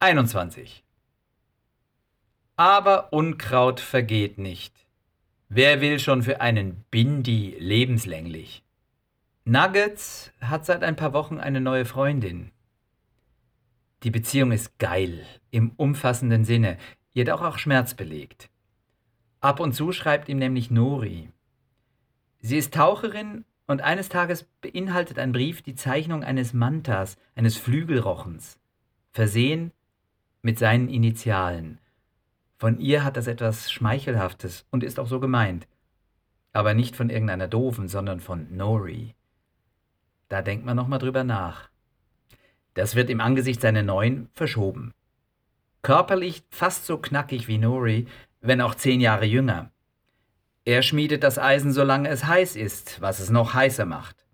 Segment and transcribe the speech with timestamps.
[0.00, 0.84] 21.
[2.54, 4.72] Aber Unkraut vergeht nicht.
[5.48, 8.62] Wer will schon für einen Bindi lebenslänglich?
[9.44, 12.52] Nuggets hat seit ein paar Wochen eine neue Freundin.
[14.04, 16.78] Die Beziehung ist geil, im umfassenden Sinne,
[17.10, 18.50] jedoch auch schmerzbelegt.
[19.40, 21.32] Ab und zu schreibt ihm nämlich Nori.
[22.38, 28.60] Sie ist Taucherin und eines Tages beinhaltet ein Brief die Zeichnung eines Mantas, eines Flügelrochens,
[29.10, 29.72] versehen
[30.42, 31.78] mit seinen Initialen.
[32.58, 35.66] Von ihr hat das etwas Schmeichelhaftes und ist auch so gemeint.
[36.52, 39.14] Aber nicht von irgendeiner Doofen, sondern von Nori.
[40.28, 41.68] Da denkt man nochmal drüber nach.
[42.74, 44.92] Das wird im Angesicht seiner neuen verschoben.
[45.82, 48.06] Körperlich fast so knackig wie Nori,
[48.40, 49.70] wenn auch zehn Jahre jünger.
[50.64, 54.26] Er schmiedet das Eisen, solange es heiß ist, was es noch heißer macht.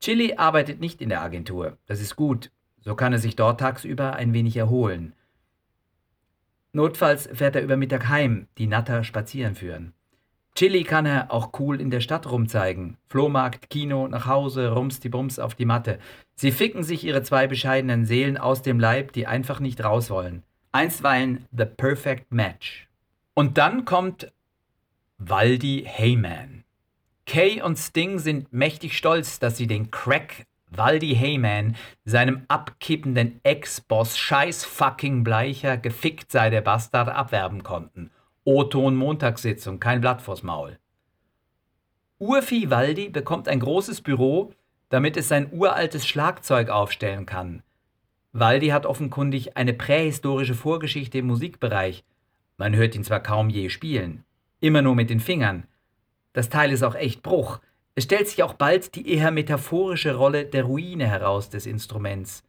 [0.00, 1.76] Chili arbeitet nicht in der Agentur.
[1.86, 2.50] Das ist gut.
[2.86, 5.12] So kann er sich dort tagsüber ein wenig erholen.
[6.72, 9.92] Notfalls fährt er über Mittag heim, die Natter spazieren führen.
[10.54, 12.96] Chili kann er auch cool in der Stadt rumzeigen.
[13.08, 15.98] Flohmarkt, Kino, nach Hause, rums die Bums auf die Matte.
[16.36, 20.44] Sie ficken sich ihre zwei bescheidenen Seelen aus dem Leib, die einfach nicht raus wollen.
[20.70, 22.88] Einstweilen the perfect match.
[23.34, 24.32] Und dann kommt
[25.18, 26.62] Waldi Heyman.
[27.26, 34.18] Kay und Sting sind mächtig stolz, dass sie den Crack Waldi Heyman, seinem abkippenden Ex-Boss,
[34.18, 38.10] scheiß fucking Bleicher, gefickt sei der Bastard, abwerben konnten.
[38.44, 40.78] O-Ton Montagssitzung, kein Blatt vors Maul.
[42.18, 44.52] Urfi Waldi bekommt ein großes Büro,
[44.88, 47.62] damit es sein uraltes Schlagzeug aufstellen kann.
[48.32, 52.04] Waldi hat offenkundig eine prähistorische Vorgeschichte im Musikbereich.
[52.56, 54.24] Man hört ihn zwar kaum je spielen,
[54.60, 55.66] immer nur mit den Fingern.
[56.32, 57.60] Das Teil ist auch echt Bruch.
[57.96, 62.44] Es stellt sich auch bald die eher metaphorische Rolle der Ruine heraus des Instruments.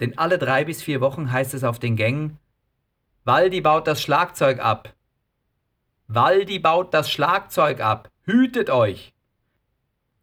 [0.00, 2.38] Denn alle drei bis vier Wochen heißt es auf den Gängen,
[3.24, 4.92] Waldi baut das Schlagzeug ab.
[6.08, 8.10] Waldi baut das Schlagzeug ab.
[8.24, 9.14] Hütet euch!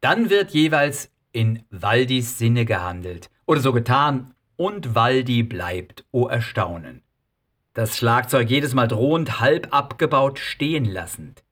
[0.02, 6.28] Dann wird jeweils in Waldis Sinne gehandelt oder so getan und Waldi bleibt, o oh
[6.28, 7.02] Erstaunen.
[7.74, 11.44] Das Schlagzeug jedes Mal drohend halb abgebaut stehen lassend.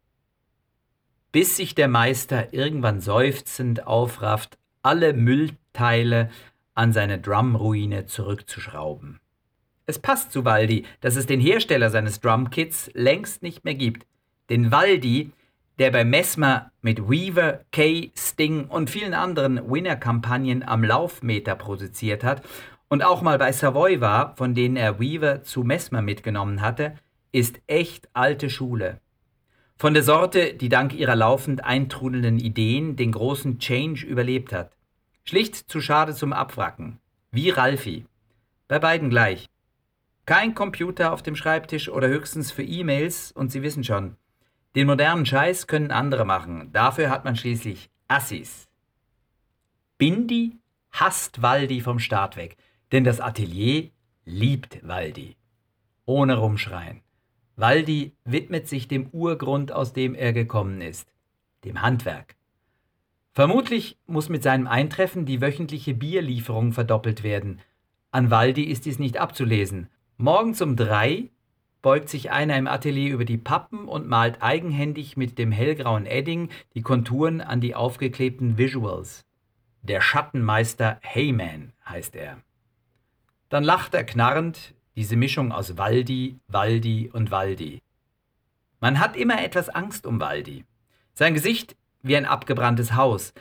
[1.31, 6.29] Bis sich der Meister irgendwann seufzend aufrafft, alle Müllteile
[6.73, 9.19] an seine Drumruine zurückzuschrauben.
[9.85, 14.05] Es passt zu Waldi, dass es den Hersteller seines Drumkits längst nicht mehr gibt.
[14.49, 15.31] Den Waldi,
[15.79, 22.41] der bei Messmer mit Weaver, Kay, Sting und vielen anderen Winner-Kampagnen am Laufmeter produziert hat
[22.87, 26.95] und auch mal bei Savoy war, von denen er Weaver zu Messmer mitgenommen hatte,
[27.31, 29.00] ist echt alte Schule.
[29.81, 34.77] Von der Sorte, die dank ihrer laufend eintrudelnden Ideen den großen Change überlebt hat.
[35.23, 36.99] Schlicht zu schade zum Abwracken.
[37.31, 38.05] Wie Ralfi.
[38.67, 39.49] Bei beiden gleich.
[40.27, 44.17] Kein Computer auf dem Schreibtisch oder höchstens für E-Mails und Sie wissen schon,
[44.75, 46.69] den modernen Scheiß können andere machen.
[46.71, 48.67] Dafür hat man schließlich Assis.
[49.97, 50.59] Bindi
[50.91, 52.55] hasst Waldi vom Start weg,
[52.91, 53.89] denn das Atelier
[54.25, 55.37] liebt Waldi.
[56.05, 57.01] Ohne rumschreien.
[57.61, 61.13] Waldi widmet sich dem Urgrund, aus dem er gekommen ist,
[61.63, 62.35] dem Handwerk.
[63.33, 67.61] Vermutlich muss mit seinem Eintreffen die wöchentliche Bierlieferung verdoppelt werden.
[68.09, 69.89] An Waldi ist dies nicht abzulesen.
[70.17, 71.29] Morgens um drei
[71.81, 76.49] beugt sich einer im Atelier über die Pappen und malt eigenhändig mit dem hellgrauen Edding
[76.73, 79.23] die Konturen an die aufgeklebten Visuals.
[79.83, 82.37] Der Schattenmeister Heyman heißt er.
[83.49, 87.81] Dann lacht er knarrend, diese Mischung aus Waldi, Waldi und Waldi.
[88.79, 90.65] Man hat immer etwas Angst um Waldi.
[91.13, 93.33] Sein Gesicht wie ein abgebranntes Haus,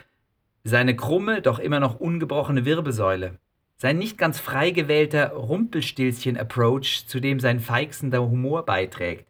[0.64, 3.38] seine krumme, doch immer noch ungebrochene Wirbelsäule,
[3.76, 9.26] sein nicht ganz frei gewählter Rumpelstilzchen-Approach, zu dem sein feixender Humor beiträgt.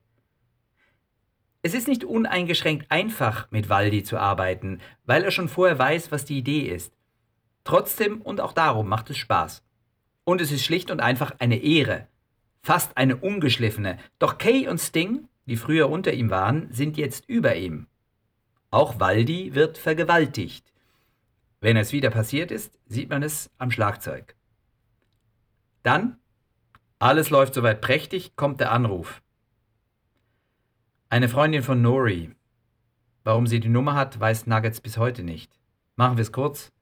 [1.62, 6.24] Es ist nicht uneingeschränkt einfach, mit Waldi zu arbeiten, weil er schon vorher weiß, was
[6.24, 6.92] die Idee ist.
[7.64, 9.62] Trotzdem und auch darum macht es Spaß.
[10.24, 12.08] Und es ist schlicht und einfach eine Ehre.
[12.62, 13.98] Fast eine ungeschliffene.
[14.18, 17.86] Doch Kay und Sting, die früher unter ihm waren, sind jetzt über ihm.
[18.70, 20.72] Auch Waldi wird vergewaltigt.
[21.60, 24.36] Wenn es wieder passiert ist, sieht man es am Schlagzeug.
[25.82, 26.18] Dann,
[26.98, 29.22] alles läuft soweit prächtig, kommt der Anruf.
[31.08, 32.30] Eine Freundin von Nori.
[33.24, 35.58] Warum sie die Nummer hat, weiß Nuggets bis heute nicht.
[35.96, 36.72] Machen wir es kurz.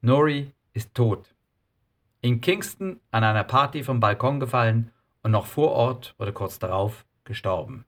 [0.00, 1.34] Nori ist tot.
[2.20, 4.92] In Kingston an einer Party vom Balkon gefallen
[5.26, 7.84] und noch vor Ort oder kurz darauf gestorben.